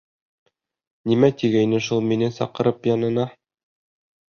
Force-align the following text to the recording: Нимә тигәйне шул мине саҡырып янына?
Нимә 1.11 1.29
тигәйне 1.43 1.83
шул 1.89 2.03
мине 2.07 2.31
саҡырып 2.39 2.91
янына? 2.95 3.29